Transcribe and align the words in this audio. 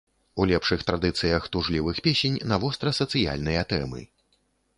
У 0.35 0.45
лепшых 0.51 0.85
традыцыях 0.87 1.45
тужлівых 1.55 1.99
песень 2.07 2.41
на 2.53 2.59
востра-сацыяльныя 2.65 3.61
тэмы. 3.77 4.01